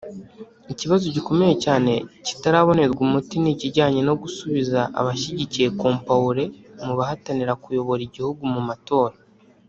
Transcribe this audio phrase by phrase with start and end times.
[0.73, 1.91] Ikibazo gikomeye cyane
[2.25, 6.43] kitarabonerwa umuti ni ikijyanye no gusubiza abashyigikiye Compaoré
[6.85, 9.15] mu bahatanira kuyobora igihugu mu matora